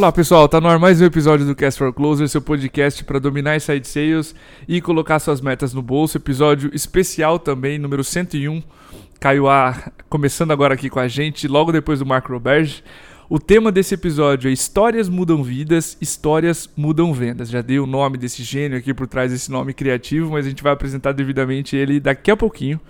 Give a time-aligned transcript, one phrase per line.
[0.00, 3.18] Olá pessoal, tá no ar mais um episódio do Cast for Closer, seu podcast para
[3.18, 4.34] dominar inside sales
[4.66, 6.16] e colocar suas metas no bolso.
[6.16, 8.62] Episódio especial também, número 101.
[9.20, 12.82] Caiu a começando agora aqui com a gente, logo depois do Marco Roberge.
[13.28, 17.50] O tema desse episódio é Histórias mudam vidas, histórias mudam vendas.
[17.50, 20.62] Já dei o nome desse gênio aqui por trás desse nome criativo, mas a gente
[20.62, 22.80] vai apresentar devidamente ele daqui a pouquinho.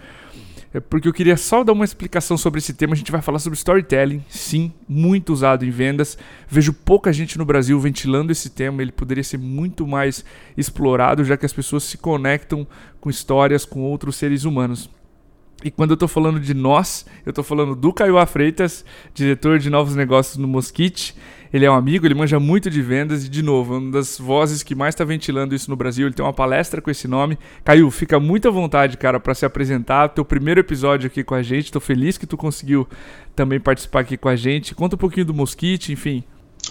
[0.72, 2.94] É porque eu queria só dar uma explicação sobre esse tema.
[2.94, 6.16] A gente vai falar sobre storytelling, sim, muito usado em vendas.
[6.48, 8.80] Vejo pouca gente no Brasil ventilando esse tema.
[8.80, 10.24] Ele poderia ser muito mais
[10.56, 12.66] explorado, já que as pessoas se conectam
[13.00, 14.88] com histórias com outros seres humanos.
[15.64, 19.68] E quando eu estou falando de nós, eu estou falando do Caio Freitas, diretor de
[19.68, 21.14] novos negócios no Mosquite.
[21.52, 24.62] Ele é um amigo, ele manja muito de vendas e, de novo, uma das vozes
[24.62, 26.06] que mais está ventilando isso no Brasil.
[26.06, 27.38] Ele tem uma palestra com esse nome.
[27.64, 30.08] Caio, fica muito à vontade, cara, para se apresentar.
[30.08, 31.66] Teu primeiro episódio aqui com a gente.
[31.66, 32.88] Estou feliz que tu conseguiu
[33.34, 34.74] também participar aqui com a gente.
[34.74, 36.22] Conta um pouquinho do Mosquite, enfim.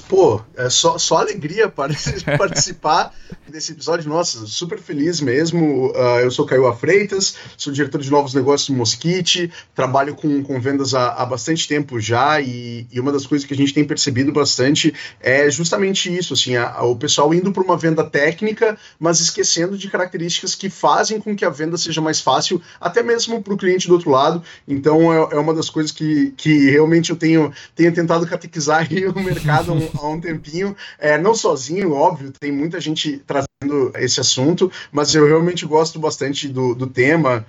[0.08, 1.94] Pô, é só, só alegria para
[2.38, 3.14] participar
[3.48, 4.10] desse episódio.
[4.10, 5.92] Nossa, super feliz mesmo.
[5.92, 10.60] Uh, eu sou Caio Freitas, sou diretor de novos negócios no Mosquite, trabalho com, com
[10.60, 13.84] vendas há, há bastante tempo já e, e, uma das coisas que a gente tem
[13.84, 18.78] percebido bastante é justamente isso, assim, a, a, o pessoal indo para uma venda técnica,
[19.00, 23.42] mas esquecendo de características que fazem com que a venda seja mais fácil, até mesmo
[23.42, 24.44] para o cliente do outro lado.
[24.68, 29.20] Então é, é, uma das coisas que, que realmente eu tenho, tenho tentado catequizar o
[29.20, 35.14] mercado há um tempinho, é, não sozinho, óbvio, tem muita gente trazendo esse assunto, mas
[35.14, 37.46] eu realmente gosto bastante do, do tema,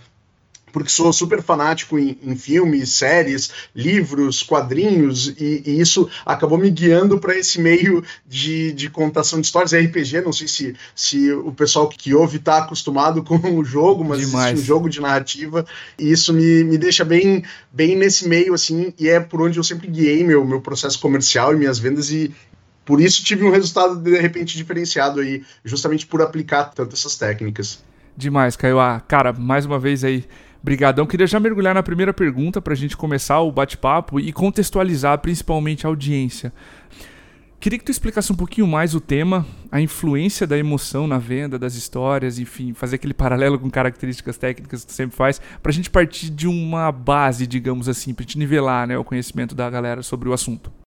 [0.72, 6.70] porque sou super fanático em, em, filmes, séries, livros, quadrinhos, e, e isso acabou me
[6.70, 9.72] guiando para esse meio de, de, contação de histórias.
[9.72, 14.20] RPG, não sei se, se o pessoal que ouve está acostumado com o jogo, mas
[14.20, 14.52] Demais.
[14.52, 15.64] existe um jogo de narrativa,
[15.98, 19.64] e isso me, me deixa bem, bem nesse meio, assim, e é por onde eu
[19.64, 22.32] sempre guiei meu, meu processo comercial e minhas vendas, e,
[22.84, 27.82] por isso tive um resultado de repente diferenciado aí, justamente por aplicar tanto essas técnicas.
[28.16, 28.80] Demais, Caio.
[28.80, 30.24] Ah, cara, mais uma vez aí,
[30.62, 31.06] brigadão.
[31.06, 35.86] Queria já mergulhar na primeira pergunta para a gente começar o bate-papo e contextualizar principalmente
[35.86, 36.52] a audiência.
[37.60, 41.58] Queria que tu explicasse um pouquinho mais o tema, a influência da emoção na venda,
[41.58, 45.74] das histórias, enfim, fazer aquele paralelo com características técnicas que tu sempre faz, para a
[45.74, 50.02] gente partir de uma base, digamos assim, para gente nivelar né, o conhecimento da galera
[50.02, 50.79] sobre o assunto.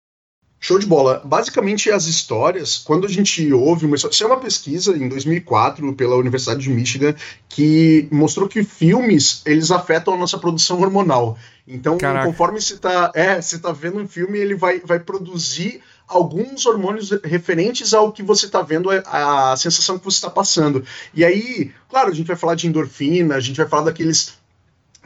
[0.63, 1.21] Show de bola.
[1.25, 4.13] Basicamente, as histórias, quando a gente ouve uma história.
[4.13, 7.13] Isso é uma pesquisa em 2004 pela Universidade de Michigan
[7.49, 11.37] que mostrou que filmes eles afetam a nossa produção hormonal.
[11.67, 12.25] Então, Caraca.
[12.25, 17.09] conforme você está é, você tá vendo um filme, ele vai, vai produzir alguns hormônios
[17.25, 20.85] referentes ao que você está vendo, a, a sensação que você está passando.
[21.13, 24.41] E aí, claro, a gente vai falar de endorfina, a gente vai falar daqueles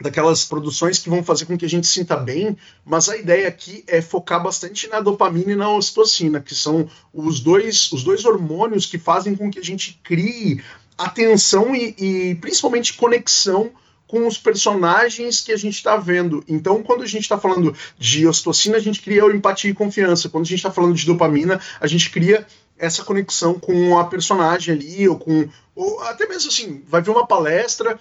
[0.00, 3.84] daquelas produções que vão fazer com que a gente sinta bem, mas a ideia aqui
[3.86, 8.86] é focar bastante na dopamina e na ocitocina, que são os dois, os dois hormônios
[8.86, 10.62] que fazem com que a gente crie
[10.96, 13.72] atenção e, e principalmente conexão
[14.08, 16.42] com os personagens que a gente está vendo.
[16.48, 20.30] Então, quando a gente está falando de ocitocina, a gente cria empatia e confiança.
[20.30, 22.46] Quando a gente está falando de dopamina, a gente cria
[22.78, 25.48] essa conexão com a personagem ali, ou com.
[25.74, 28.00] Ou até mesmo assim, vai ver uma palestra,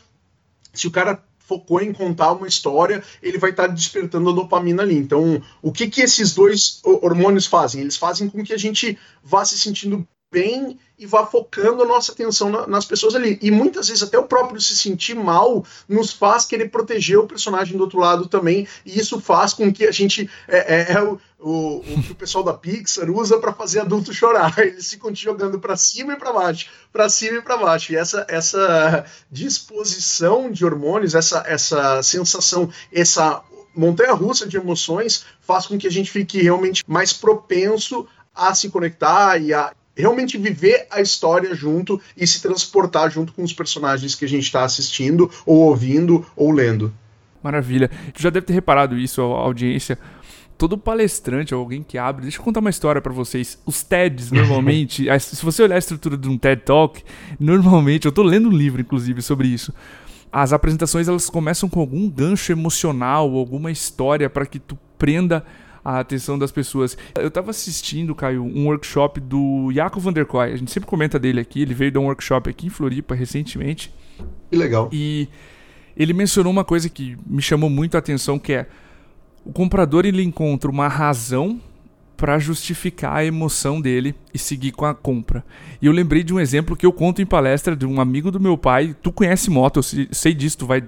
[0.74, 4.84] se o cara focou em contar uma história, ele vai estar tá despertando a dopamina
[4.84, 4.98] ali.
[4.98, 7.82] Então, o que que esses dois hormônios fazem?
[7.82, 10.06] Eles fazem com que a gente vá se sentindo
[10.38, 13.40] bem e vá focando a nossa atenção na, nas pessoas ali.
[13.42, 17.76] E muitas vezes até o próprio se sentir mal nos faz querer proteger o personagem
[17.76, 20.30] do outro lado também, e isso faz com que a gente.
[20.48, 24.14] É, é, é o, o, o, que o pessoal da Pixar usa para fazer adulto
[24.14, 24.58] chorar.
[24.60, 27.94] Eles ficam te jogando para cima e para baixo, para cima e para baixo.
[27.94, 33.42] E essa, essa disposição de hormônios, essa, essa sensação, essa
[33.76, 38.70] montanha russa de emoções faz com que a gente fique realmente mais propenso a se
[38.70, 44.16] conectar e a realmente viver a história junto e se transportar junto com os personagens
[44.16, 46.94] que a gente está assistindo, ou ouvindo, ou lendo.
[47.42, 47.90] Maravilha.
[48.14, 49.98] Tu já deve ter reparado isso, a audiência.
[50.58, 52.24] Todo palestrante, alguém que abre.
[52.24, 53.60] Deixa eu contar uma história para vocês.
[53.66, 55.06] Os TEDs, normalmente.
[55.20, 57.04] se você olhar a estrutura de um TED Talk,
[57.40, 58.06] normalmente.
[58.06, 59.74] Eu tô lendo um livro, inclusive, sobre isso.
[60.32, 65.46] As apresentações elas começam com algum gancho emocional, alguma história para que tu prenda
[65.88, 66.98] a atenção das pessoas.
[67.16, 70.52] Eu estava assistindo, Caio, um workshop do Jaco van der Kooi.
[70.52, 71.62] A gente sempre comenta dele aqui.
[71.62, 73.94] Ele veio dar um workshop aqui em Floripa recentemente.
[74.50, 74.90] Que legal.
[74.92, 75.30] E
[75.96, 78.68] ele mencionou uma coisa que me chamou muito a atenção, que é
[79.46, 81.62] o comprador ele encontra uma razão
[82.18, 85.46] para justificar a emoção dele e seguir com a compra.
[85.82, 88.40] E eu lembrei de um exemplo que eu conto em palestra de um amigo do
[88.40, 88.96] meu pai.
[89.02, 90.84] Tu conhece moto, eu sei disso, tu vai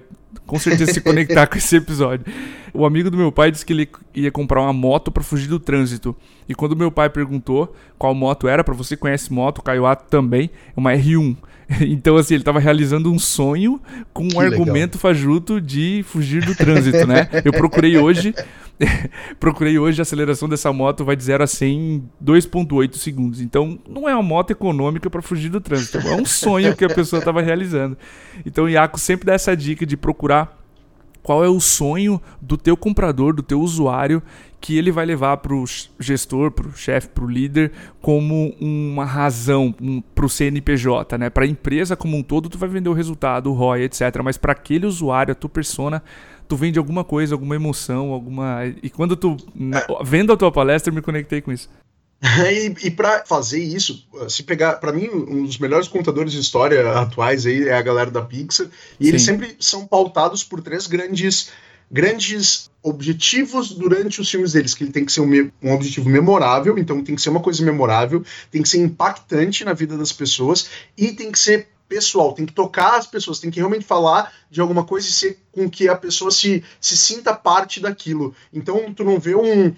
[0.50, 2.26] com certeza se conectar com esse episódio.
[2.74, 5.60] O amigo do meu pai disse que ele ia comprar uma moto para fugir do
[5.60, 6.14] trânsito.
[6.48, 9.62] E quando meu pai perguntou qual moto era, para você conhece moto, o
[10.08, 11.36] também, é uma R1.
[11.80, 13.80] Então, assim, ele estava realizando um sonho
[14.12, 15.00] com um que argumento legal.
[15.00, 17.28] fajuto de fugir do trânsito, né?
[17.44, 18.34] Eu procurei hoje
[19.38, 23.40] Procurei hoje a aceleração dessa moto vai de 0 a 100 em 2.8 segundos.
[23.40, 25.98] Então, não é uma moto econômica para fugir do trânsito.
[25.98, 27.96] É um sonho que a pessoa estava realizando.
[28.44, 30.58] Então, o Iaco sempre dá essa dica de procurar
[31.22, 34.22] qual é o sonho do teu comprador, do teu usuário,
[34.60, 35.64] que ele vai levar para o
[35.98, 41.30] gestor, para o chefe, para o líder, como uma razão um, para o CNPJ, né?
[41.30, 44.02] Para a empresa como um todo, tu vai vender o resultado, o ROI, etc.
[44.22, 46.02] Mas para aquele usuário, a tua persona,
[46.46, 48.66] tu vende alguma coisa, alguma emoção, alguma.
[48.82, 49.36] E quando tu.
[49.54, 49.82] Na...
[50.04, 51.68] Vendo a tua palestra, eu me conectei com isso.
[52.20, 56.92] e, e para fazer isso, se pegar, para mim, um dos melhores contadores de história
[56.92, 58.66] atuais aí é a galera da Pixar,
[58.98, 59.08] e Sim.
[59.08, 61.50] eles sempre são pautados por três grandes
[61.90, 66.78] grandes objetivos durante os filmes deles, que ele tem que ser um, um, objetivo memorável,
[66.78, 70.70] então tem que ser uma coisa memorável, tem que ser impactante na vida das pessoas
[70.96, 74.60] e tem que ser pessoal, tem que tocar as pessoas, tem que realmente falar de
[74.60, 78.32] alguma coisa e ser com que a pessoa se, se sinta parte daquilo.
[78.52, 79.74] Então tu não vê um,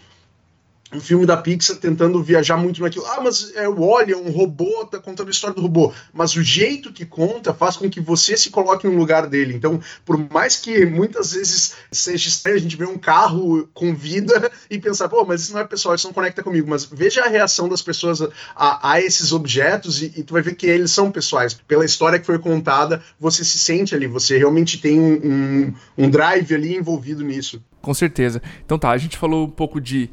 [0.92, 3.06] um filme da Pixar tentando viajar muito naquilo.
[3.06, 5.92] Ah, mas é o Wally, é um robô, tá contando a história do robô.
[6.12, 9.54] Mas o jeito que conta faz com que você se coloque no lugar dele.
[9.54, 14.50] Então, por mais que muitas vezes seja estranho a gente ver um carro com vida
[14.70, 16.68] e pensar, pô, mas isso não é pessoal, isso não conecta comigo.
[16.68, 18.20] Mas veja a reação das pessoas
[18.54, 21.54] a, a esses objetos e, e, tu vai ver que eles são pessoais.
[21.54, 25.74] Pela história que foi contada, você se sente ali, você realmente tem um, um,
[26.04, 27.62] um drive ali envolvido nisso.
[27.80, 28.42] Com certeza.
[28.64, 30.10] Então tá, a gente falou um pouco de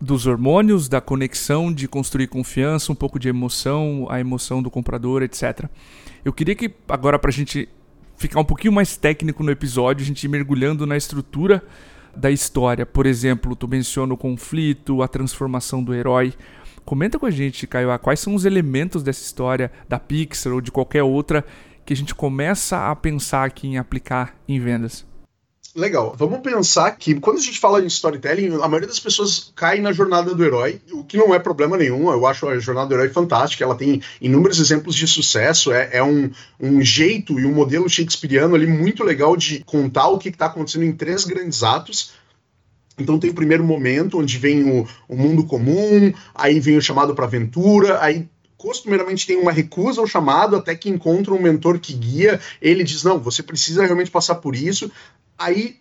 [0.00, 5.22] dos hormônios, da conexão, de construir confiança, um pouco de emoção, a emoção do comprador,
[5.22, 5.64] etc.
[6.24, 7.68] Eu queria que agora para a gente
[8.16, 11.62] ficar um pouquinho mais técnico no episódio, a gente mergulhando na estrutura
[12.14, 12.84] da história.
[12.84, 16.34] Por exemplo, tu menciona o conflito, a transformação do herói.
[16.84, 20.72] Comenta com a gente, Caio, quais são os elementos dessa história da Pixar ou de
[20.72, 21.44] qualquer outra
[21.84, 25.07] que a gente começa a pensar aqui em aplicar em vendas.
[25.78, 26.12] Legal.
[26.18, 29.92] Vamos pensar que quando a gente fala em storytelling, a maioria das pessoas cai na
[29.92, 32.10] jornada do herói, o que não é problema nenhum.
[32.10, 33.62] Eu acho a jornada do herói fantástica.
[33.62, 35.70] Ela tem inúmeros exemplos de sucesso.
[35.70, 40.18] É, é um, um jeito e um modelo shakespeariano ali muito legal de contar o
[40.18, 42.12] que está acontecendo em três grandes atos.
[42.98, 47.14] Então tem o primeiro momento onde vem o, o mundo comum, aí vem o chamado
[47.14, 48.26] para aventura, aí
[48.56, 52.40] costumeiramente tem uma recusa ao chamado até que encontra um mentor que guia.
[52.60, 54.90] Ele diz: Não, você precisa realmente passar por isso.
[55.38, 55.76] Aí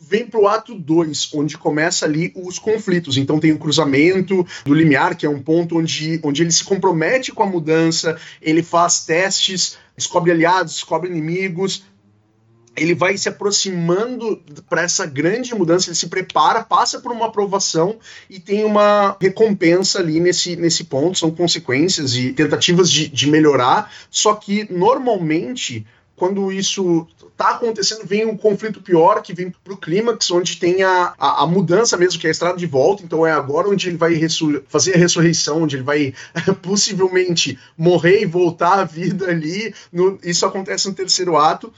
[0.00, 3.16] vem para o ato 2, onde começa ali os conflitos.
[3.18, 7.32] Então tem o cruzamento do limiar, que é um ponto onde, onde ele se compromete
[7.32, 11.84] com a mudança, ele faz testes, descobre aliados, descobre inimigos,
[12.76, 17.98] ele vai se aproximando para essa grande mudança, ele se prepara, passa por uma aprovação
[18.28, 23.92] e tem uma recompensa ali nesse, nesse ponto, são consequências e tentativas de, de melhorar,
[24.08, 25.86] só que normalmente
[26.20, 30.82] quando isso está acontecendo, vem um conflito pior, que vem para o clímax, onde tem
[30.82, 33.02] a, a, a, mudança mesmo, que é a estrada de volta.
[33.02, 34.20] Então é agora onde ele vai
[34.68, 36.12] fazer a ressurreição, onde ele vai
[36.60, 39.74] possivelmente morrer e voltar à vida ali.
[39.90, 41.72] No, isso acontece no terceiro ato.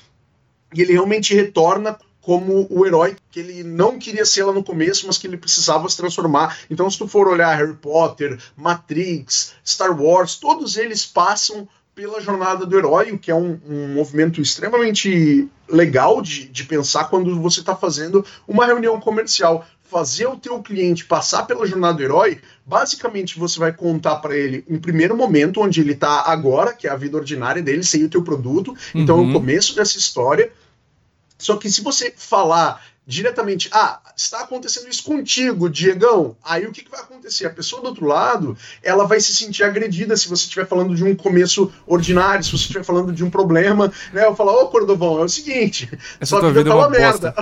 [0.75, 5.07] E ele realmente retorna como o herói que ele não queria ser lá no começo,
[5.07, 6.59] mas que ele precisava se transformar.
[6.69, 12.65] Então, se tu for olhar Harry Potter, Matrix, Star Wars, todos eles passam pela jornada
[12.65, 17.61] do herói, o que é um, um movimento extremamente legal de, de pensar quando você
[17.61, 19.67] está fazendo uma reunião comercial.
[19.83, 24.65] Fazer o teu cliente passar pela jornada do herói, basicamente você vai contar para ele
[24.67, 28.09] um primeiro momento onde ele está agora, que é a vida ordinária dele, sem o
[28.09, 28.75] teu produto.
[28.95, 29.33] Então é o uhum.
[29.35, 30.51] começo dessa história.
[31.37, 36.37] Só que se você falar diretamente, ah, está acontecendo isso contigo, Diegão.
[36.43, 37.47] Aí o que, que, vai acontecer?
[37.47, 41.03] A pessoa do outro lado, ela vai se sentir agredida se você estiver falando de
[41.03, 44.25] um começo ordinário, se você estiver falando de um problema, né?
[44.25, 45.91] Eu falo, ô Cordovão, é o seguinte,
[46.21, 47.35] Essa sua vida, vida tá uma, uma merda.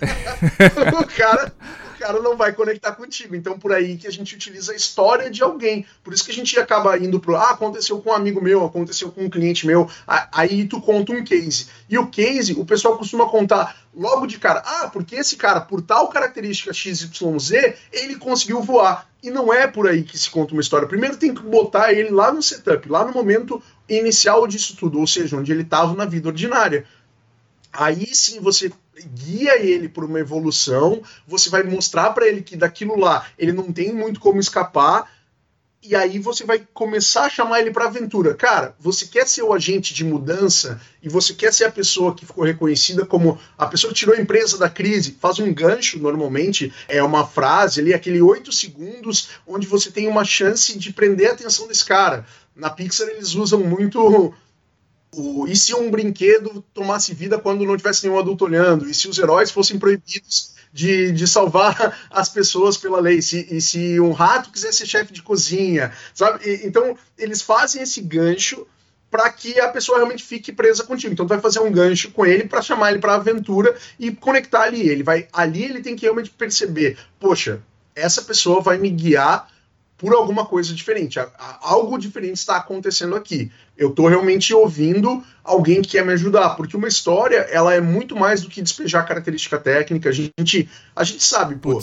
[1.00, 1.52] o cara
[2.00, 3.36] cara não vai conectar contigo.
[3.36, 5.84] Então, por aí que a gente utiliza a história de alguém.
[6.02, 7.36] Por isso que a gente acaba indo pro.
[7.36, 9.88] Ah, aconteceu com um amigo meu, aconteceu com um cliente meu.
[10.06, 11.66] Aí tu conta um case.
[11.88, 14.62] E o case, o pessoal costuma contar logo de cara.
[14.64, 17.50] Ah, porque esse cara, por tal característica XYZ,
[17.92, 19.08] ele conseguiu voar.
[19.22, 20.88] E não é por aí que se conta uma história.
[20.88, 25.06] Primeiro tem que botar ele lá no setup, lá no momento inicial disso tudo, ou
[25.06, 26.86] seja, onde ele estava na vida ordinária.
[27.72, 32.98] Aí sim você guia ele por uma evolução, você vai mostrar para ele que daquilo
[32.98, 35.08] lá ele não tem muito como escapar,
[35.82, 38.34] e aí você vai começar a chamar ele para aventura.
[38.34, 42.26] Cara, você quer ser o agente de mudança e você quer ser a pessoa que
[42.26, 46.70] ficou reconhecida como a pessoa que tirou a empresa da crise, faz um gancho normalmente,
[46.86, 51.32] é uma frase ali, aquele oito segundos onde você tem uma chance de prender a
[51.32, 52.26] atenção desse cara.
[52.54, 54.34] Na Pixar eles usam muito
[55.48, 58.88] e se um brinquedo tomasse vida quando não tivesse nenhum adulto olhando?
[58.88, 63.20] E se os heróis fossem proibidos de, de salvar as pessoas pela lei?
[63.20, 65.92] Se, e se um rato quisesse ser chefe de cozinha?
[66.14, 66.48] Sabe?
[66.48, 68.66] E, então, eles fazem esse gancho
[69.10, 71.12] para que a pessoa realmente fique presa contigo.
[71.12, 74.62] Então, tu vai fazer um gancho com ele para chamar ele para aventura e conectar
[74.62, 74.88] ali.
[74.88, 77.60] Ele vai ali ele tem que realmente perceber, poxa,
[77.96, 79.48] essa pessoa vai me guiar
[80.00, 81.18] por alguma coisa diferente.
[81.60, 83.52] Algo diferente está acontecendo aqui.
[83.76, 88.16] Eu estou realmente ouvindo alguém que quer me ajudar, porque uma história ela é muito
[88.16, 90.08] mais do que despejar característica técnica.
[90.08, 91.78] A gente, a gente sabe, pô.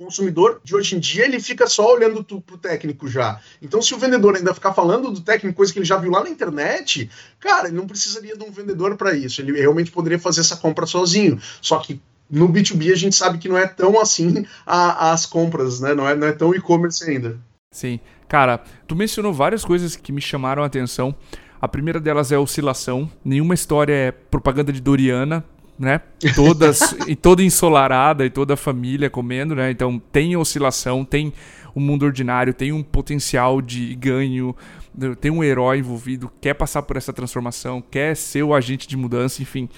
[0.00, 3.40] O consumidor de hoje em dia ele fica só olhando tu, pro técnico já.
[3.62, 6.22] Então, se o vendedor ainda ficar falando do técnico, coisa que ele já viu lá
[6.22, 9.40] na internet, cara, ele não precisaria de um vendedor para isso.
[9.40, 11.40] Ele realmente poderia fazer essa compra sozinho.
[11.60, 15.80] Só que no B2B a gente sabe que não é tão assim a, as compras,
[15.80, 15.94] né?
[15.94, 17.38] Não é, não é tão e-commerce ainda.
[17.70, 18.00] Sim.
[18.28, 21.14] Cara, tu mencionou várias coisas que me chamaram a atenção.
[21.60, 23.10] A primeira delas é a oscilação.
[23.24, 25.44] Nenhuma história é propaganda de Doriana,
[25.78, 26.00] né?
[26.34, 29.70] Todas, e toda ensolarada e toda a família comendo, né?
[29.70, 31.32] Então tem oscilação, tem
[31.74, 34.54] um mundo ordinário, tem um potencial de ganho,
[35.20, 39.42] tem um herói envolvido, quer passar por essa transformação, quer ser o agente de mudança,
[39.42, 39.68] enfim.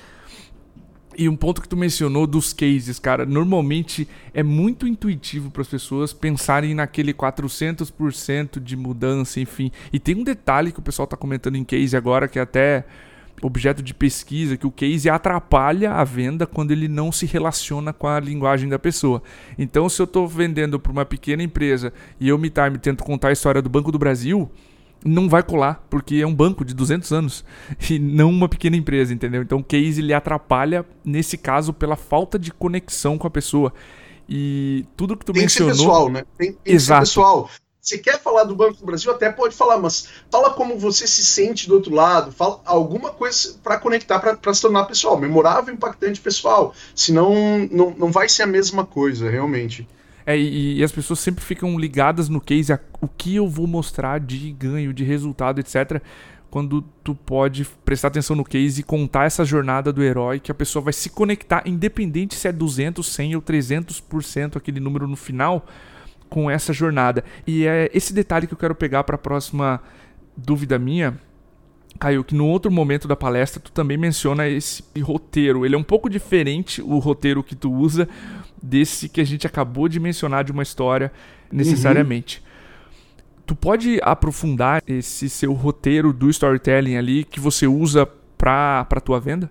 [1.17, 5.69] E um ponto que tu mencionou dos cases, cara, normalmente é muito intuitivo para as
[5.69, 9.73] pessoas pensarem naquele 400% de mudança, enfim.
[9.93, 12.85] E tem um detalhe que o pessoal está comentando em case agora, que é até
[13.43, 18.07] objeto de pesquisa, que o case atrapalha a venda quando ele não se relaciona com
[18.07, 19.23] a linguagem da pessoa.
[19.59, 23.29] Então, se eu estou vendendo para uma pequena empresa e eu me time tento contar
[23.29, 24.51] a história do Banco do Brasil,
[25.05, 27.45] não vai colar, porque é um banco de 200 anos
[27.89, 29.43] e não uma pequena empresa, entendeu?
[29.43, 33.73] Então o case ele atrapalha nesse caso pela falta de conexão com a pessoa.
[34.29, 36.25] E tudo que tu tem mencionou, que ser pessoal, né?
[36.39, 37.03] Tem, tem Exato.
[37.03, 37.51] que ser pessoal.
[37.81, 41.25] Você quer falar do Banco do Brasil, até pode falar, mas fala como você se
[41.25, 46.21] sente do outro lado, fala alguma coisa para conectar, para se tornar pessoal, memorável, impactante,
[46.21, 46.75] pessoal.
[46.95, 47.33] Senão
[47.71, 49.89] não, não vai ser a mesma coisa, realmente.
[50.27, 53.67] É, e, e, as pessoas sempre ficam ligadas no case, a, o que eu vou
[53.67, 56.03] mostrar de ganho, de resultado, etc.
[56.51, 60.55] Quando tu pode prestar atenção no case e contar essa jornada do herói, que a
[60.55, 65.67] pessoa vai se conectar, independente se é 200, 100 ou 300% aquele número no final,
[66.29, 67.25] com essa jornada.
[67.47, 69.81] E é esse detalhe que eu quero pegar para a próxima
[70.37, 71.19] dúvida minha,
[71.99, 75.67] Caio, que no outro momento da palestra tu também menciona esse roteiro.
[75.67, 78.09] Ele é um pouco diferente, o roteiro que tu usa,
[78.63, 81.13] desse que a gente acabou de mencionar de uma história
[81.51, 82.39] necessariamente.
[82.39, 82.51] Uhum.
[83.47, 88.07] Tu pode aprofundar esse seu roteiro do storytelling ali que você usa
[88.39, 89.51] para a tua venda?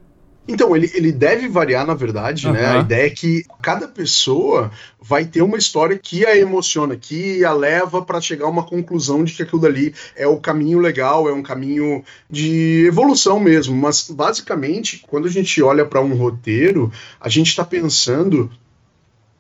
[0.52, 2.54] Então, ele, ele deve variar, na verdade, uhum.
[2.54, 2.66] né?
[2.66, 7.54] A ideia é que cada pessoa vai ter uma história que a emociona, que a
[7.54, 11.34] leva para chegar a uma conclusão de que aquilo dali é o caminho legal, é
[11.34, 13.76] um caminho de evolução mesmo.
[13.76, 18.50] Mas, basicamente, quando a gente olha para um roteiro, a gente está pensando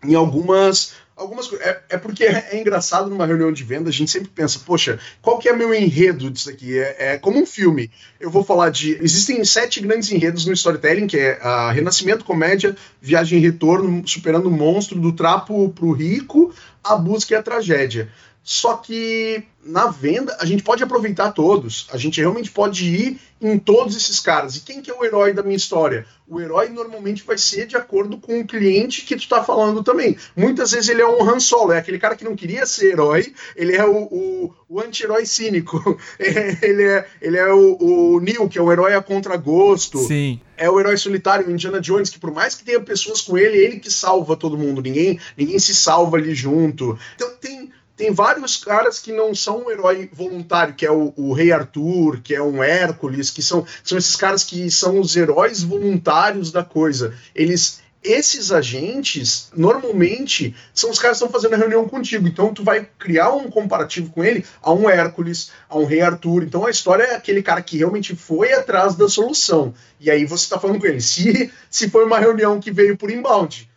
[0.03, 1.51] em algumas algumas.
[1.53, 4.99] É, é, porque é, é, engraçado numa reunião de venda, a gente sempre pensa, poxa,
[5.21, 6.79] qual que é meu enredo disso aqui?
[6.79, 7.91] É, é, como um filme.
[8.19, 8.97] Eu vou falar de.
[9.01, 14.47] Existem sete grandes enredos no storytelling, que é a Renascimento, Comédia, Viagem e Retorno, Superando
[14.47, 16.53] o Monstro, do Trapo pro Rico,
[16.83, 18.09] a Busca e a Tragédia.
[18.49, 21.85] Só que na venda a gente pode aproveitar todos.
[21.91, 24.55] A gente realmente pode ir em todos esses caras.
[24.55, 26.03] E quem que é o herói da minha história?
[26.27, 30.17] O herói normalmente vai ser de acordo com o cliente que tu está falando também.
[30.35, 33.33] Muitas vezes ele é um Han Solo, é aquele cara que não queria ser herói,
[33.55, 35.99] ele é o, o, o anti-herói cínico.
[36.19, 39.99] ele é, ele é o, o Neil, que é o herói a contragosto.
[39.99, 40.41] Sim.
[40.57, 43.57] É o herói solitário, o Indiana Jones, que por mais que tenha pessoas com ele,
[43.57, 44.81] ele que salva todo mundo.
[44.81, 46.99] Ninguém, ninguém se salva ali junto.
[47.15, 47.58] Então tem
[47.99, 52.21] tem vários caras que não são um herói voluntário, que é o, o, Rei Arthur,
[52.23, 56.63] que é um Hércules, que são, são esses caras que são os heróis voluntários da
[56.63, 57.13] coisa.
[57.35, 57.81] Eles.
[58.01, 62.25] Esses agentes, normalmente, são os caras que estão fazendo a reunião contigo.
[62.25, 66.43] Então, tu vai criar um comparativo com ele a um Hércules, a um Rei Arthur.
[66.43, 69.73] Então, a história é aquele cara que realmente foi atrás da solução.
[69.99, 71.01] E aí você está falando com ele.
[71.01, 73.69] Se, se foi uma reunião que veio por inbound,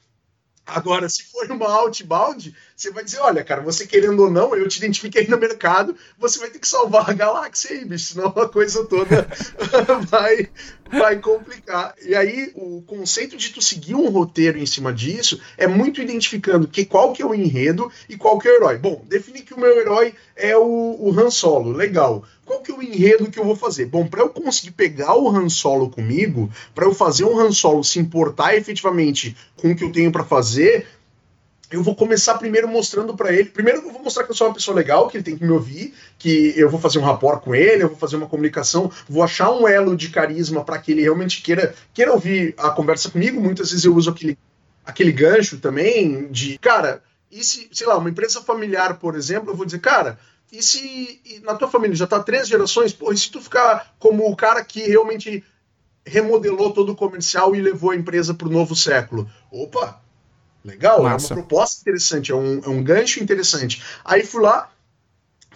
[0.65, 4.69] Agora, se for uma outbound, você vai dizer, olha, cara, você querendo ou não, eu
[4.69, 8.49] te identifiquei no mercado, você vai ter que salvar a galáxia aí, bicho, senão a
[8.49, 9.27] coisa toda
[10.09, 10.49] vai,
[10.89, 11.95] vai complicar.
[12.01, 16.69] E aí, o conceito de tu seguir um roteiro em cima disso é muito identificando
[16.69, 18.79] que qual que é o enredo e qual que é o herói.
[18.79, 22.25] Bom, definir que o meu herói é o, o Han Solo, legal.
[22.45, 23.87] Qual que é o enredo que eu vou fazer?
[23.87, 27.85] Bom, para eu conseguir pegar o Han Solo comigo, para eu fazer um Han Solo
[27.85, 30.87] se importar efetivamente com o que eu tenho para fazer,
[31.73, 33.49] eu vou começar primeiro mostrando para ele.
[33.49, 35.51] Primeiro eu vou mostrar que eu sou uma pessoa legal, que ele tem que me
[35.51, 39.23] ouvir, que eu vou fazer um rapport com ele, eu vou fazer uma comunicação, vou
[39.23, 43.41] achar um elo de carisma para que ele realmente queira, queira ouvir a conversa comigo.
[43.41, 44.37] Muitas vezes eu uso aquele,
[44.85, 49.57] aquele gancho também de, cara, e se, sei lá, uma empresa familiar, por exemplo, eu
[49.57, 50.19] vou dizer, cara,
[50.53, 53.95] e se e na tua família já tá três gerações, pô, e se tu ficar
[53.99, 55.43] como o cara que realmente
[56.05, 59.29] remodelou todo o comercial e levou a empresa para o novo século?
[59.51, 59.99] Opa,
[60.63, 61.29] legal, Massa.
[61.33, 63.83] é uma proposta interessante, é um, é um gancho interessante.
[64.05, 64.71] Aí fui lá,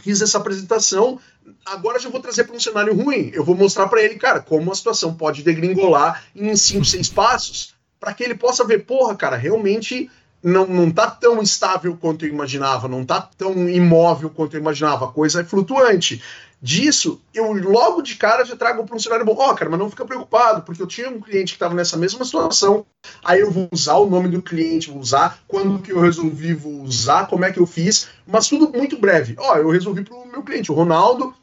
[0.01, 1.21] fiz essa apresentação,
[1.67, 3.31] agora já vou trazer para um cenário ruim.
[3.35, 7.75] Eu vou mostrar para ele, cara, como a situação pode degringolar em cinco, seis passos,
[8.01, 10.11] para que ele possa ver, porra, cara, realmente
[10.47, 15.07] não, não tá tão estável quanto eu imaginava, não tá tão imóvel quanto eu imaginava,
[15.07, 16.23] a coisa é flutuante.
[16.63, 19.35] Disso, eu logo de cara já trago para um cenário bom.
[19.37, 21.97] Ó, oh, cara, mas não fica preocupado, porque eu tinha um cliente que estava nessa
[21.97, 22.87] mesma situação,
[23.25, 25.41] aí eu vou usar o nome do cliente, vou usar.
[25.49, 29.35] Quando que eu resolvi, vou usar, como é que eu fiz, mas tudo muito breve.
[29.39, 31.35] Ó, oh, eu resolvi para o meu cliente, o Ronaldo,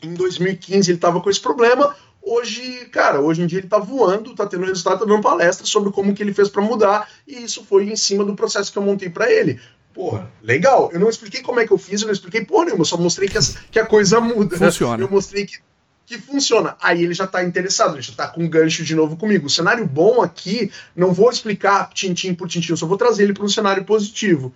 [0.00, 1.94] em 2015 ele estava com esse problema,
[2.28, 5.90] hoje, cara, hoje em dia ele tá voando, tá tendo resultado, tá dando palestra sobre
[5.90, 8.82] como que ele fez para mudar, e isso foi em cima do processo que eu
[8.82, 9.58] montei para ele.
[9.94, 10.90] Porra, legal.
[10.92, 12.96] Eu não expliquei como é que eu fiz, eu não expliquei porra nenhuma, eu só
[12.96, 14.56] mostrei que a, que a coisa muda.
[14.56, 15.02] Funciona.
[15.02, 15.58] Eu mostrei que,
[16.06, 16.76] que funciona.
[16.80, 19.46] Aí ele já tá interessado, ele já tá com um gancho de novo comigo.
[19.46, 23.32] O cenário bom aqui, não vou explicar tintim por tintim, eu só vou trazer ele
[23.32, 24.54] para um cenário positivo.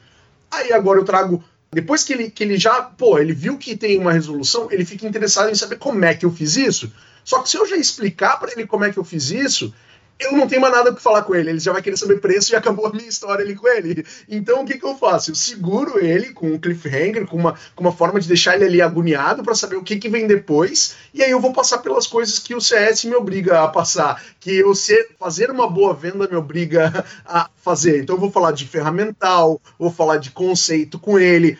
[0.50, 3.99] Aí agora eu trago depois que ele, que ele já, pô, ele viu que tem
[3.99, 6.93] uma resolução, ele fica interessado em saber como é que eu fiz isso.
[7.25, 9.73] Só que se eu já explicar para ele como é que eu fiz isso,
[10.19, 11.50] eu não tenho mais nada que falar com ele.
[11.50, 14.04] Ele já vai querer saber preço e acabou a minha história ali com ele.
[14.28, 15.31] Então o que, que eu faço?
[15.31, 18.83] Eu seguro ele com um cliffhanger, com uma, com uma forma de deixar ele ali
[18.83, 20.97] agoniado para saber o que, que vem depois.
[21.12, 24.23] E aí eu vou passar pelas coisas que o CS me obriga a passar.
[24.39, 28.02] Que eu ser, fazer uma boa venda me obriga a fazer.
[28.02, 31.58] Então eu vou falar de ferramental, vou falar de conceito com ele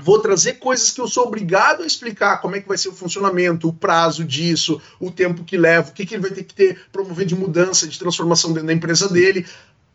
[0.00, 2.94] Vou trazer coisas que eu sou obrigado a explicar, como é que vai ser o
[2.94, 6.54] funcionamento, o prazo disso, o tempo que leva, o que, que ele vai ter que
[6.54, 9.44] ter, promover de mudança, de transformação dentro da empresa dele,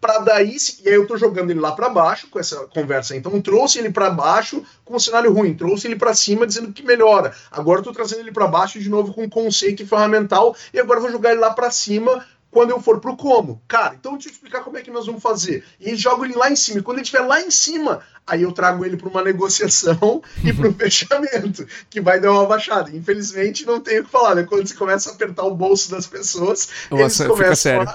[0.04, 3.16] para daí, e aí eu estou jogando ele lá para baixo com essa conversa.
[3.16, 6.84] Então trouxe ele para baixo com um cenário ruim, trouxe ele para cima dizendo que
[6.84, 7.34] melhora.
[7.50, 11.32] Agora estou trazendo ele para baixo de novo com conceito ferramental e agora vou jogar
[11.32, 13.62] ele lá para cima quando eu for pro como.
[13.68, 15.64] Cara, então deixa eu te explicar como é que nós vamos fazer.
[15.80, 16.80] E jogo ele lá em cima.
[16.80, 20.54] E quando ele estiver lá em cima, aí eu trago ele para uma negociação e
[20.54, 22.96] para um fechamento, que vai dar uma baixada.
[22.96, 24.44] Infelizmente, não tenho o que falar, né?
[24.44, 27.86] Quando você começa a apertar o bolso das pessoas, Nossa, eles começam a...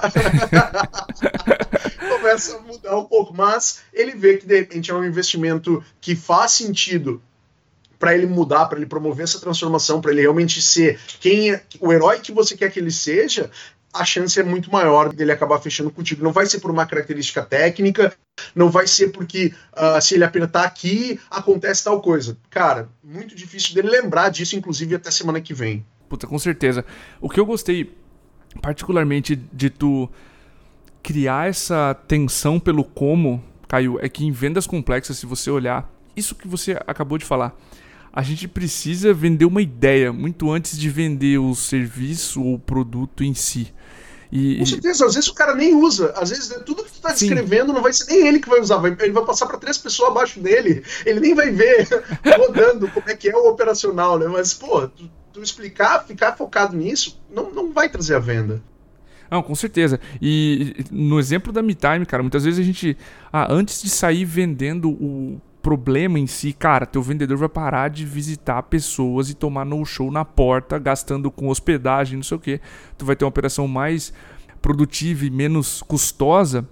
[2.18, 3.33] começa a mudar um pouco.
[3.33, 7.23] Mas ele vê que, de repente, é um investimento que faz sentido
[7.99, 11.92] para ele mudar, para ele promover essa transformação, para ele realmente ser quem é, o
[11.92, 13.51] herói que você quer que ele seja,
[13.92, 16.22] a chance é muito maior dele acabar fechando contigo.
[16.22, 18.14] Não vai ser por uma característica técnica,
[18.55, 22.37] não vai ser porque uh, se ele apertar aqui acontece tal coisa.
[22.51, 25.85] Cara, muito difícil dele lembrar disso, inclusive até semana que vem.
[26.09, 26.85] Puta, com certeza.
[27.20, 27.94] O que eu gostei
[28.62, 30.09] particularmente de tu
[31.03, 36.35] criar essa tensão pelo como, Caio, é que em vendas complexas, se você olhar, isso
[36.35, 37.57] que você acabou de falar,
[38.12, 43.22] a gente precisa vender uma ideia muito antes de vender o serviço ou o produto
[43.22, 43.72] em si.
[44.30, 46.12] E, Com certeza, às vezes o cara nem usa.
[46.16, 48.60] Às vezes né, tudo que tu tá descrevendo não vai ser nem ele que vai
[48.60, 50.84] usar, ele vai passar para três pessoas abaixo dele.
[51.06, 51.88] Ele nem vai ver
[52.36, 54.26] rodando como é que é o operacional, né?
[54.26, 58.62] Mas, pô, tu, tu explicar, ficar focado nisso, não, não vai trazer a venda.
[59.30, 60.00] Não, com certeza.
[60.20, 62.96] E no exemplo da MeTime, cara, muitas vezes a gente,
[63.32, 68.02] ah, antes de sair vendendo o problema em si, cara, teu vendedor vai parar de
[68.07, 72.59] visitar pessoas e tomar no show na porta, gastando com hospedagem, não sei o que.
[72.96, 74.11] Tu vai ter uma operação mais
[74.62, 76.66] produtiva e menos custosa.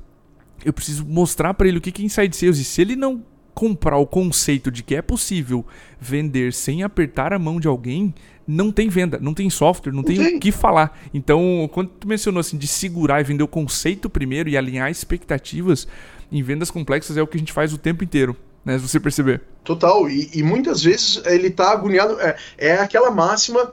[0.64, 3.22] Eu preciso mostrar para ele o que é inside sales e se ele não
[3.54, 5.66] comprar o conceito de que é possível
[6.00, 8.14] vender sem apertar a mão de alguém,
[8.46, 10.98] não tem venda, não tem software, não tem o que falar.
[11.12, 15.87] Então, quando tu mencionou assim de segurar e vender o conceito primeiro e alinhar expectativas
[16.32, 18.35] em vendas complexas é o que a gente faz o tempo inteiro
[18.66, 18.76] né?
[18.79, 19.42] Se você perceber.
[19.62, 22.20] Total, e, e muitas vezes ele tá agoniado.
[22.20, 23.72] É, é aquela máxima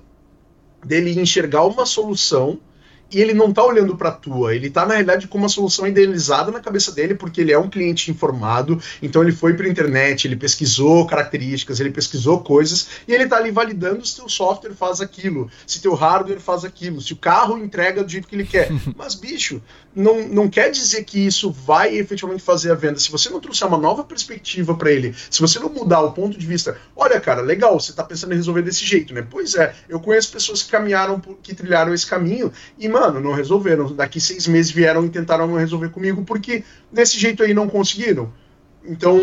[0.86, 2.60] dele enxergar uma solução
[3.11, 6.51] e ele não tá olhando para tua, ele tá na realidade com uma solução idealizada
[6.51, 10.35] na cabeça dele, porque ele é um cliente informado, então ele foi para internet, ele
[10.35, 15.49] pesquisou características, ele pesquisou coisas e ele tá ali validando se teu software faz aquilo,
[15.67, 18.69] se teu hardware faz aquilo, se o carro entrega do jeito que ele quer.
[18.97, 19.61] Mas bicho,
[19.95, 22.99] não, não quer dizer que isso vai efetivamente fazer a venda.
[22.99, 26.37] Se você não trouxer uma nova perspectiva para ele, se você não mudar o ponto
[26.37, 29.25] de vista, olha, cara, legal, você tá pensando em resolver desse jeito, né?
[29.29, 33.93] Pois é, eu conheço pessoas que caminharam, que trilharam esse caminho e, mano, não resolveram.
[33.93, 38.31] Daqui seis meses vieram e tentaram resolver comigo porque desse jeito aí não conseguiram.
[38.85, 39.17] Então,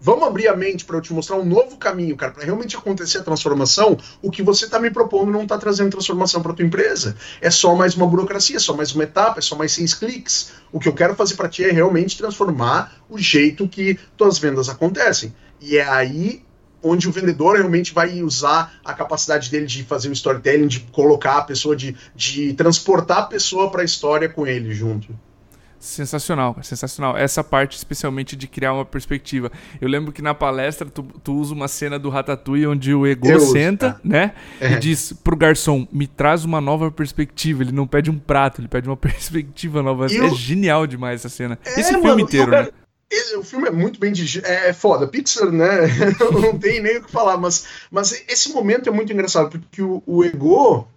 [0.00, 3.18] vamos abrir a mente para eu te mostrar um novo caminho, cara, para realmente acontecer
[3.18, 3.96] a transformação.
[4.20, 7.16] O que você está me propondo não está trazendo transformação para tua empresa.
[7.40, 10.50] É só mais uma burocracia, é só mais uma etapa, é só mais seis cliques.
[10.72, 14.68] O que eu quero fazer para ti é realmente transformar o jeito que tuas vendas
[14.68, 15.32] acontecem.
[15.60, 16.42] E é aí
[16.86, 21.38] onde o vendedor realmente vai usar a capacidade dele de fazer o storytelling, de colocar
[21.38, 25.14] a pessoa, de, de transportar a pessoa para a história com ele junto.
[25.78, 27.16] Sensacional, sensacional.
[27.16, 29.52] Essa parte, especialmente de criar uma perspectiva.
[29.80, 33.28] Eu lembro que na palestra tu, tu usa uma cena do Ratatouille onde o Ego
[33.28, 34.32] Eu senta, uso, né?
[34.60, 34.72] É.
[34.72, 37.62] E diz pro garçom: me traz uma nova perspectiva.
[37.62, 40.06] Ele não pede um prato, ele pede uma perspectiva nova.
[40.06, 41.58] é genial demais essa cena.
[41.64, 42.68] É, Esse filme inteiro, né?
[43.10, 44.46] Esse, o filme é muito bem dirigido.
[44.46, 45.06] É, é foda.
[45.06, 45.86] Pixar, né?
[46.32, 47.36] não tem nem o que falar.
[47.36, 50.88] Mas, mas esse momento é muito engraçado, porque o, o Ego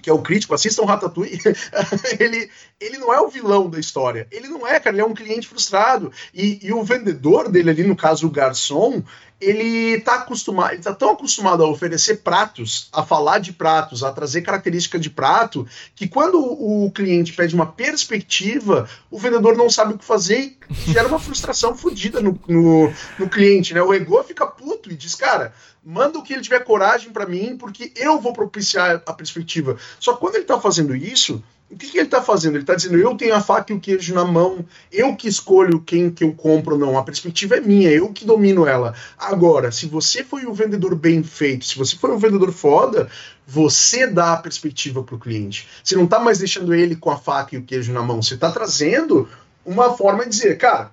[0.00, 1.40] que é o crítico, assistam Ratatouille,
[2.18, 2.48] ele,
[2.80, 4.26] ele não é o vilão da história.
[4.30, 6.12] Ele não é, cara, ele é um cliente frustrado.
[6.32, 9.02] E, e o vendedor dele ali, no caso o garçom,
[9.40, 14.10] ele tá acostumado, ele tá tão acostumado a oferecer pratos, a falar de pratos, a
[14.10, 19.94] trazer característica de prato, que quando o cliente pede uma perspectiva, o vendedor não sabe
[19.94, 23.80] o que fazer e gera uma frustração fodida no, no, no, cliente, né?
[23.80, 27.56] O ego fica puto e diz, cara, manda o que ele tiver coragem para mim,
[27.56, 29.76] porque eu vou propiciar a perspectiva.
[30.00, 32.54] Só quando ele tá fazendo isso, o que, que ele está fazendo?
[32.54, 35.80] Ele está dizendo: eu tenho a faca e o queijo na mão, eu que escolho
[35.80, 36.96] quem que eu compro ou não.
[36.96, 38.94] A perspectiva é minha, eu que domino ela.
[39.18, 43.10] Agora, se você foi um vendedor bem feito, se você for um vendedor foda,
[43.46, 45.68] você dá a perspectiva para o cliente.
[45.84, 48.22] Você não está mais deixando ele com a faca e o queijo na mão.
[48.22, 49.28] Você está trazendo
[49.64, 50.92] uma forma de dizer, cara,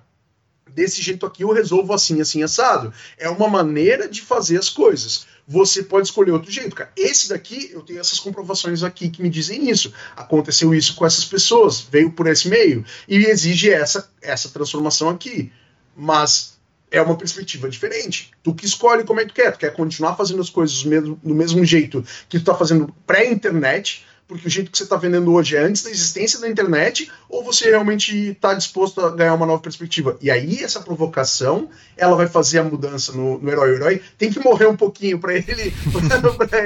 [0.70, 2.92] desse jeito aqui eu resolvo assim, assim, assado.
[3.16, 6.90] É uma maneira de fazer as coisas você pode escolher outro jeito, cara.
[6.96, 9.92] Esse daqui, eu tenho essas comprovações aqui que me dizem isso.
[10.16, 15.52] Aconteceu isso com essas pessoas, veio por esse meio e exige essa, essa transformação aqui.
[15.96, 16.56] Mas
[16.90, 18.32] é uma perspectiva diferente.
[18.42, 19.52] Tu que escolhe como é que tu quer.
[19.52, 22.92] Tu quer continuar fazendo as coisas do mesmo, do mesmo jeito que tu tá fazendo
[23.06, 27.10] pré-internet, porque o jeito que você está vendendo hoje é antes da existência da internet,
[27.28, 30.16] ou você realmente está disposto a ganhar uma nova perspectiva?
[30.20, 33.70] E aí, essa provocação, ela vai fazer a mudança no, no herói.
[33.70, 35.72] O herói tem que morrer um pouquinho para ele,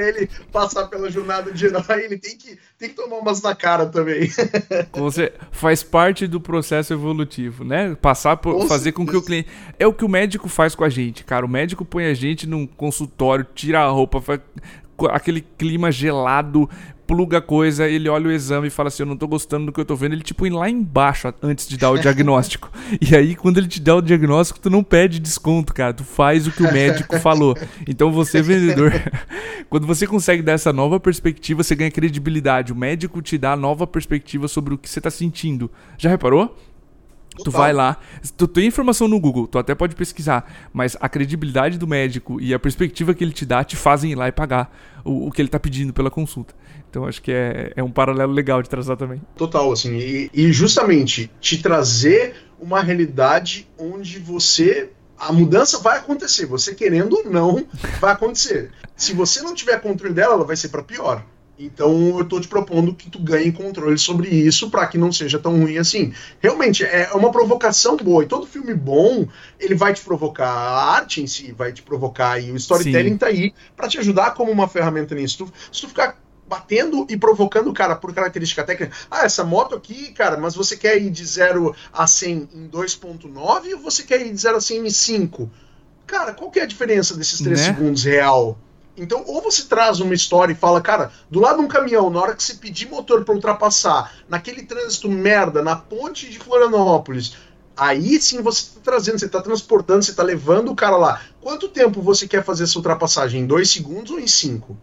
[0.07, 3.85] ele passar pela jornada de herói, ele tem que, tem que tomar umas na cara
[3.85, 4.29] também.
[4.93, 7.95] Você faz parte do processo evolutivo, né?
[8.01, 9.49] Passar por fazer com que o cliente.
[9.77, 11.45] É o que o médico faz com a gente, cara.
[11.45, 14.39] O médico põe a gente num consultório, tira a roupa, faz
[15.09, 16.69] aquele clima gelado,
[17.11, 19.73] pluga a coisa, ele olha o exame e fala assim: Eu não tô gostando do
[19.73, 20.13] que eu tô vendo.
[20.13, 22.71] Ele, tipo, ir lá embaixo antes de dar o diagnóstico.
[23.01, 25.93] e aí, quando ele te dá o diagnóstico, tu não pede desconto, cara.
[25.93, 27.57] Tu faz o que o médico falou.
[27.85, 28.93] Então, você, vendedor,
[29.69, 32.71] quando você consegue dar essa nova perspectiva, você ganha credibilidade.
[32.71, 35.69] O médico te dá a nova perspectiva sobre o que você tá sentindo.
[35.97, 36.55] Já reparou?
[37.43, 37.97] Tu vai lá,
[38.37, 42.53] tu tem informação no Google, tu até pode pesquisar, mas a credibilidade do médico e
[42.53, 44.69] a perspectiva que ele te dá te fazem ir lá e pagar
[45.03, 46.53] o, o que ele tá pedindo pela consulta.
[46.91, 49.21] Então acho que é, é um paralelo legal de traçar também.
[49.37, 56.47] Total, assim, e, e justamente te trazer uma realidade onde você a mudança vai acontecer,
[56.47, 57.63] você querendo ou não,
[57.99, 58.71] vai acontecer.
[58.95, 61.23] Se você não tiver controle dela, ela vai ser para pior.
[61.63, 65.37] Então eu estou te propondo que tu ganhe controle sobre isso para que não seja
[65.37, 66.11] tão ruim assim.
[66.39, 69.27] Realmente é uma provocação boa e todo filme bom
[69.59, 73.17] ele vai te provocar, a arte em si vai te provocar e o storytelling Sim.
[73.17, 75.51] tá aí para te ajudar como uma ferramenta nisso.
[75.71, 76.20] Se tu ficar
[76.51, 78.93] batendo e provocando o cara por característica técnica.
[79.09, 83.73] Ah, essa moto aqui, cara, mas você quer ir de 0 a 100 em 2.9
[83.75, 85.49] ou você quer ir de 0 a 100 em 5?
[86.05, 87.65] Cara, qual que é a diferença desses 3 né?
[87.67, 88.57] segundos real?
[88.97, 92.19] Então, ou você traz uma história e fala, cara, do lado de um caminhão, na
[92.19, 97.37] hora que você pedir motor para ultrapassar, naquele trânsito merda, na ponte de Florianópolis,
[97.77, 101.21] aí sim você está trazendo, você está transportando, você está levando o cara lá.
[101.39, 103.43] Quanto tempo você quer fazer essa ultrapassagem?
[103.43, 104.77] Em dois segundos ou em cinco?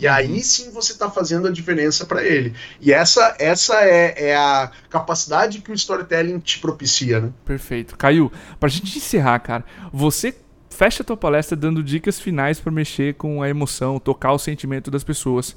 [0.00, 0.42] E aí uhum.
[0.42, 2.54] sim você está fazendo a diferença para ele.
[2.80, 7.30] E essa, essa é, é, a capacidade que o storytelling te propicia, né?
[7.44, 7.96] Perfeito.
[7.98, 10.34] Caiu, para a gente encerrar, cara, você
[10.70, 14.90] fecha a tua palestra dando dicas finais para mexer com a emoção, tocar o sentimento
[14.90, 15.54] das pessoas.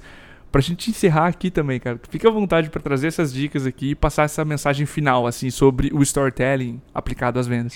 [0.52, 3.96] pra gente encerrar aqui também, cara, fica à vontade para trazer essas dicas aqui e
[3.96, 7.74] passar essa mensagem final, assim, sobre o storytelling aplicado às vendas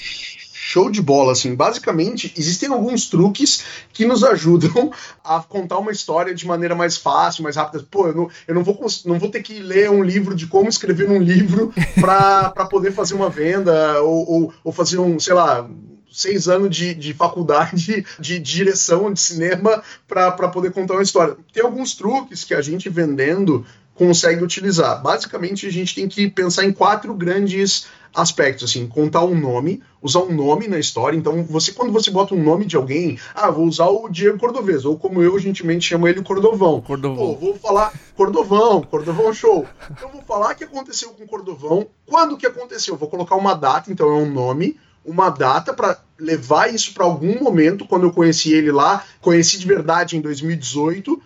[0.78, 1.56] show de bola, assim.
[1.56, 4.92] Basicamente, existem alguns truques que nos ajudam
[5.24, 7.84] a contar uma história de maneira mais fácil, mais rápida.
[7.90, 10.70] Pô, eu não, eu não, vou, não vou ter que ler um livro de como
[10.70, 15.68] escrever um livro para poder fazer uma venda ou, ou, ou fazer um, sei lá,
[16.12, 21.36] seis anos de, de faculdade de direção de cinema para poder contar uma história.
[21.52, 23.66] Tem alguns truques que a gente vendendo
[23.98, 25.02] consegue utilizar.
[25.02, 30.20] Basicamente, a gente tem que pensar em quatro grandes aspectos, assim, contar um nome, usar
[30.20, 31.18] um nome na história.
[31.18, 34.86] Então, você quando você bota um nome de alguém, ah, vou usar o Diego Cordovez,
[34.86, 36.80] ou como eu gentilmente chamo ele, Cordovão.
[36.80, 37.36] Cordovão.
[37.36, 39.66] Pô, vou falar Cordovão, Cordovão show.
[39.92, 43.92] Então, vou falar o que aconteceu com Cordovão, quando que aconteceu, vou colocar uma data,
[43.92, 48.54] então é um nome, uma data para levar isso para algum momento, quando eu conheci
[48.54, 51.22] ele lá, conheci de verdade em 2018,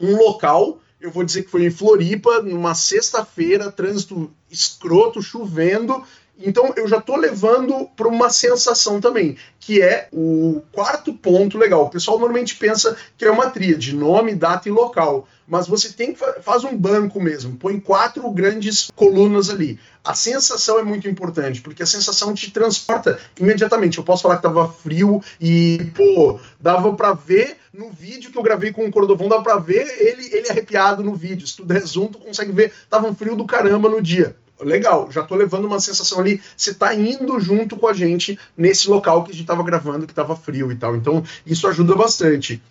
[0.00, 6.02] um local eu vou dizer que foi em Floripa, numa sexta-feira, trânsito escroto, chovendo.
[6.38, 11.84] Então eu já estou levando para uma sensação também, que é o quarto ponto legal.
[11.84, 15.26] O pessoal normalmente pensa que é uma tríade, nome, data e local.
[15.48, 19.80] Mas você tem que faz um banco mesmo, põe quatro grandes colunas ali.
[20.04, 23.98] A sensação é muito importante, porque a sensação te transporta imediatamente.
[23.98, 28.42] Eu posso falar que estava frio e, pô, dava para ver no vídeo que eu
[28.42, 31.46] gravei com o Cordovão, dava para ver ele, ele arrepiado no vídeo.
[31.46, 35.10] Se tu der zoom, tu consegue ver, tava um frio do caramba no dia legal,
[35.10, 39.24] já tô levando uma sensação ali, você tá indo junto com a gente nesse local
[39.24, 40.96] que a gente tava gravando, que tava frio e tal.
[40.96, 42.62] Então, isso ajuda bastante.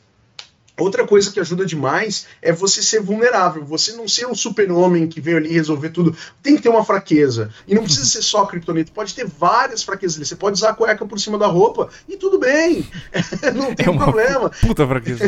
[0.79, 5.19] Outra coisa que ajuda demais é você ser vulnerável, você não ser um super-homem que
[5.19, 6.15] veio ali resolver tudo.
[6.43, 7.51] Tem que ter uma fraqueza.
[7.67, 10.25] E não precisa ser só criptonita, pode ter várias fraquezas ali.
[10.25, 12.87] Você pode usar a cueca por cima da roupa e tudo bem.
[13.55, 14.51] não tem é problema.
[14.61, 15.23] Puta fraqueza.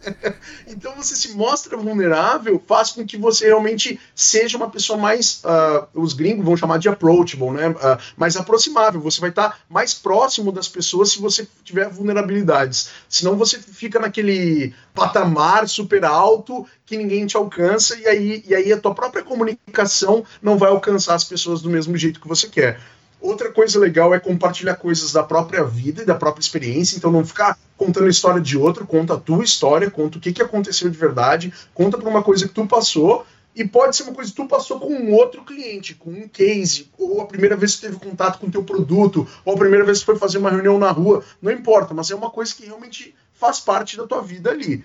[0.66, 5.42] então você se mostra vulnerável, faz com que você realmente seja uma pessoa mais.
[5.44, 7.68] Uh, os gringos vão chamar de approachable, né?
[7.68, 9.02] Uh, mais aproximável.
[9.02, 12.88] Você vai estar mais próximo das pessoas se você tiver vulnerabilidades.
[13.06, 18.72] Senão você fica naquele patamar super alto que ninguém te alcança e aí, e aí
[18.72, 22.80] a tua própria comunicação não vai alcançar as pessoas do mesmo jeito que você quer.
[23.20, 27.24] Outra coisa legal é compartilhar coisas da própria vida e da própria experiência, então não
[27.24, 30.88] ficar contando a história de outro, conta a tua história, conta o que, que aconteceu
[30.88, 34.36] de verdade, conta por uma coisa que tu passou, e pode ser uma coisa que
[34.36, 37.96] tu passou com um outro cliente, com um case, ou a primeira vez que teve
[37.96, 40.92] contato com o teu produto, ou a primeira vez que foi fazer uma reunião na
[40.92, 44.84] rua, não importa, mas é uma coisa que realmente faz parte da tua vida ali.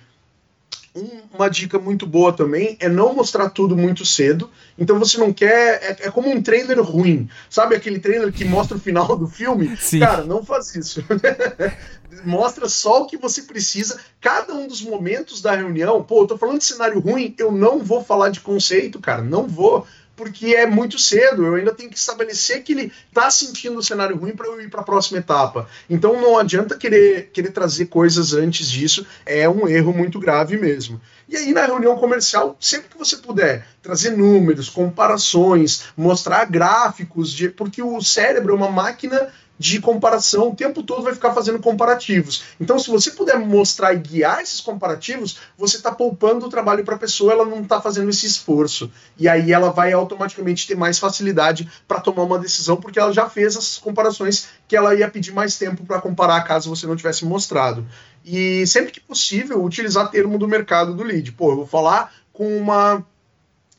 [0.95, 4.49] Um, uma dica muito boa também é não mostrar tudo muito cedo.
[4.77, 5.81] Então você não quer.
[5.81, 7.27] É, é, como um trailer ruim.
[7.49, 9.75] Sabe aquele trailer que mostra o final do filme?
[9.81, 9.99] Sim.
[9.99, 11.03] Cara, não faz isso.
[12.23, 13.99] Mostra só o que você precisa.
[14.21, 16.03] Cada um dos momentos da reunião.
[16.03, 19.23] Pô, eu tô falando de cenário ruim, eu não vou falar de conceito, cara.
[19.23, 21.45] Não vou porque é muito cedo.
[21.45, 24.69] Eu ainda tenho que estabelecer que ele está sentindo o cenário ruim para eu ir
[24.69, 25.67] para a próxima etapa.
[25.89, 31.01] Então não adianta querer, querer trazer coisas antes disso, é um erro muito grave mesmo.
[31.27, 37.49] E aí na reunião comercial, sempre que você puder, trazer números, comparações, mostrar gráficos, de,
[37.49, 39.29] porque o cérebro é uma máquina
[39.63, 42.43] de comparação, o tempo todo vai ficar fazendo comparativos.
[42.59, 46.95] Então, se você puder mostrar e guiar esses comparativos, você está poupando o trabalho para
[46.95, 48.91] a pessoa, ela não está fazendo esse esforço.
[49.17, 53.29] E aí ela vai automaticamente ter mais facilidade para tomar uma decisão, porque ela já
[53.29, 57.23] fez essas comparações que ela ia pedir mais tempo para comparar caso você não tivesse
[57.23, 57.87] mostrado.
[58.25, 61.31] E sempre que possível, utilizar termo do mercado do lead.
[61.31, 63.05] Pô, eu vou falar com uma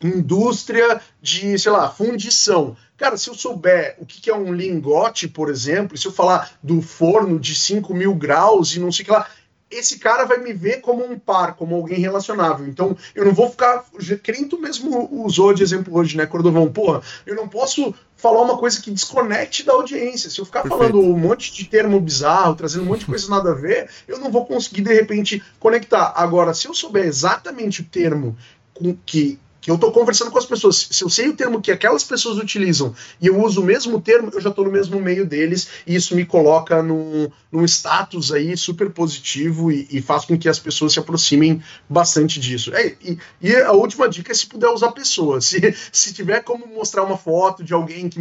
[0.02, 2.76] indústria de, sei lá, fundição.
[2.96, 6.80] Cara, se eu souber o que é um lingote, por exemplo, se eu falar do
[6.80, 9.26] forno de 5 mil graus e não sei o que lá,
[9.70, 12.66] esse cara vai me ver como um par, como alguém relacionável.
[12.68, 13.84] Então, eu não vou ficar.
[14.22, 16.70] Crento mesmo usou de exemplo hoje, né, Cordovão?
[16.70, 20.30] Porra, eu não posso falar uma coisa que desconecte da audiência.
[20.30, 20.92] Se eu ficar Perfeito.
[20.92, 24.18] falando um monte de termo bizarro, trazendo um monte de coisa nada a ver, eu
[24.18, 26.12] não vou conseguir, de repente, conectar.
[26.14, 28.36] Agora, se eu souber exatamente o termo
[28.72, 30.88] com que que eu estou conversando com as pessoas.
[30.90, 34.28] Se eu sei o termo que aquelas pessoas utilizam e eu uso o mesmo termo,
[34.30, 38.54] eu já estou no mesmo meio deles e isso me coloca num, num status aí
[38.58, 42.74] super positivo e, e, faz com que as pessoas se aproximem bastante disso.
[42.74, 45.46] É, e, e, a última dica é se puder usar pessoas.
[45.54, 48.18] Se, se tiver como mostrar uma foto de alguém que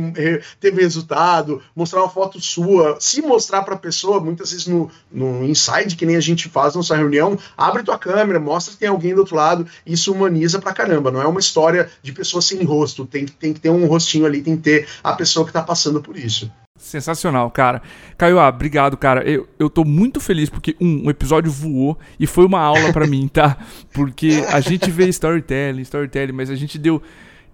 [0.59, 5.43] teve resultado, mostrar uma foto sua, se mostrar para a pessoa, muitas vezes no, no
[5.43, 8.89] inside, que nem a gente faz na nossa reunião, abre tua câmera, mostra que tem
[8.89, 12.63] alguém do outro lado, isso humaniza pra caramba, não é uma história de pessoa sem
[12.63, 15.61] rosto, tem, tem que ter um rostinho ali, tem que ter a pessoa que está
[15.61, 16.49] passando por isso.
[16.77, 17.81] Sensacional, cara.
[18.17, 19.23] Caio, ah, obrigado, cara.
[19.23, 23.05] Eu, eu tô muito feliz porque, um, o episódio voou e foi uma aula para
[23.05, 23.57] mim, tá?
[23.93, 27.01] Porque a gente vê storytelling, storytelling, mas a gente deu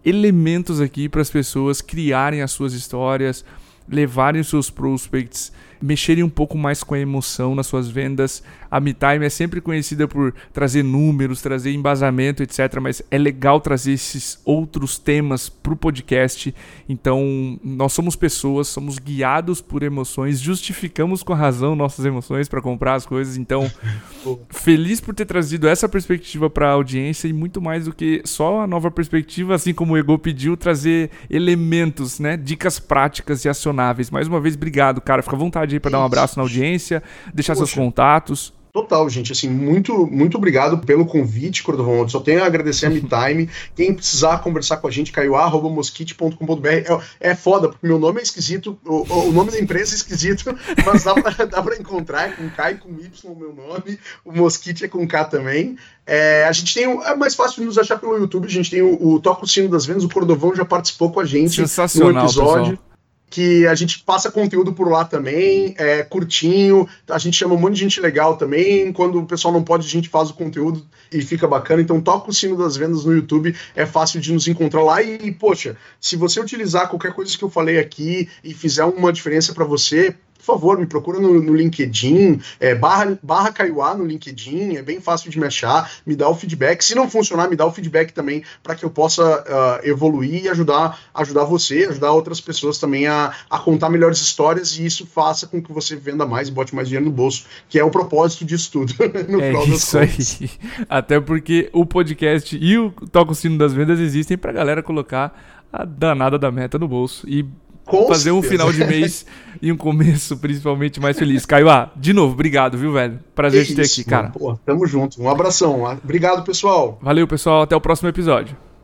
[0.06, 3.44] elementos aqui para as pessoas criarem as suas histórias,
[3.88, 8.44] levarem os seus prospects mexerem um pouco mais com a emoção nas suas vendas.
[8.72, 12.80] A MeTime é sempre conhecida por trazer números, trazer embasamento, etc.
[12.82, 16.54] Mas é legal trazer esses outros temas para o podcast.
[16.88, 22.62] Então, nós somos pessoas, somos guiados por emoções, justificamos com a razão nossas emoções para
[22.62, 23.38] comprar as coisas.
[23.38, 23.70] Então,
[24.50, 28.62] feliz por ter trazido essa perspectiva para a audiência e muito mais do que só
[28.62, 32.38] a nova perspectiva, assim como o Ego pediu, trazer elementos, né?
[32.38, 34.12] Dicas práticas e acionáveis.
[34.12, 35.24] Mais uma vez, obrigado, cara.
[35.24, 37.01] Fica à vontade aí para dar um abraço na audiência,
[37.34, 37.65] deixar Poxa.
[37.65, 38.53] seus contatos.
[38.71, 39.32] Total, gente.
[39.32, 42.08] Assim, muito, muito obrigado pelo convite, Cordovão.
[42.08, 43.49] Só tenho a agradecer a MeTime.
[43.75, 46.67] Quem precisar conversar com a gente, caiuá.mosquite.com.br.
[46.67, 50.55] É, é foda, porque meu nome é esquisito, o, o nome da empresa é esquisito,
[50.86, 52.29] mas dá pra, dá pra encontrar.
[52.29, 53.99] É com K e com Y o meu nome.
[54.23, 55.75] O Mosquite é com K também.
[56.05, 56.86] É, a gente tem.
[56.86, 58.45] É mais fácil de nos achar pelo YouTube.
[58.45, 60.03] A gente tem o, o Toca o Sino das Vendas.
[60.03, 62.77] O Cordovão já participou com a gente no episódio.
[62.77, 62.88] Pessoal
[63.30, 67.76] que a gente passa conteúdo por lá também, é curtinho, a gente chama um monte
[67.76, 71.22] de gente legal também, quando o pessoal não pode, a gente faz o conteúdo e
[71.22, 74.84] fica bacana, então toca o sino das vendas no YouTube, é fácil de nos encontrar
[74.84, 75.02] lá.
[75.02, 79.54] E, poxa, se você utilizar qualquer coisa que eu falei aqui e fizer uma diferença
[79.54, 84.78] para você, por favor, me procura no, no LinkedIn, é, barra, barra Kaiowá no LinkedIn,
[84.78, 86.82] é bem fácil de me achar, me dá o feedback.
[86.82, 90.49] Se não funcionar, me dá o feedback também para que eu possa uh, evoluir e
[90.49, 95.45] ajudar, ajudar você, ajudar outras pessoas também a, a contar melhores histórias e isso faça
[95.45, 98.45] com que você venda mais e bote mais dinheiro no bolso, que é o propósito
[98.45, 98.93] disso tudo.
[99.41, 100.49] é isso aí.
[100.88, 105.67] Até porque o podcast e o Toca o Sino das Vendas existem para galera colocar
[105.71, 107.45] a danada da meta no bolso e
[107.89, 109.25] com fazer um final de mês
[109.62, 111.45] e um começo, principalmente, mais feliz.
[111.45, 113.19] Caio, ah, de novo, obrigado, viu, velho?
[113.36, 114.30] Prazer te ter aqui, cara.
[114.30, 115.21] Pô, tamo junto.
[115.21, 115.84] Um abração.
[116.04, 116.99] Obrigado, pessoal.
[117.02, 117.63] Valeu, pessoal.
[117.63, 118.56] Até o próximo episódio.